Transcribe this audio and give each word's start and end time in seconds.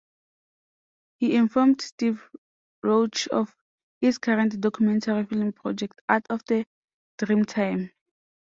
He 1.19 1.35
informed 1.35 1.79
Steve 1.81 2.27
Roach 2.81 3.27
of 3.27 3.55
his 3.99 4.17
current 4.17 4.59
documentary 4.59 5.25
film 5.27 5.53
project 5.53 6.01
"Art 6.09 6.25
of 6.31 6.43
the 6.45 6.65
Dreamtime". 7.19 7.91